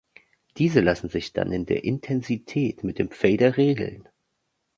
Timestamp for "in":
1.51-1.67